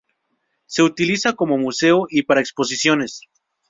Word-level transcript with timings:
Se 0.65 0.81
utiliza 0.81 1.33
como 1.33 1.59
museo 1.59 2.07
y 2.09 2.23
para 2.23 2.41
exposiciones. 2.41 3.21